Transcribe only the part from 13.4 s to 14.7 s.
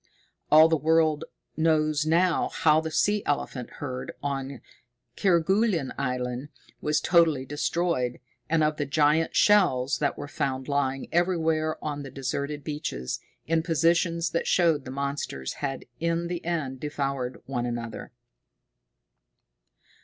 in positions that